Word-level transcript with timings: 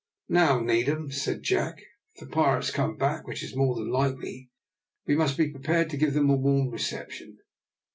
"Now, 0.29 0.59
Needham," 0.59 1.11
said 1.11 1.43
Jack, 1.43 1.79
"if 2.15 2.21
the 2.21 2.25
pirates 2.33 2.71
come 2.71 2.97
back, 2.97 3.27
which 3.27 3.43
is 3.43 3.55
more 3.55 3.75
than 3.75 3.91
likely, 3.91 4.49
we 5.05 5.15
must 5.15 5.37
be 5.37 5.51
prepared 5.51 5.91
to 5.91 5.97
give 5.97 6.15
them 6.15 6.31
a 6.31 6.35
warm 6.35 6.71
reception. 6.71 7.37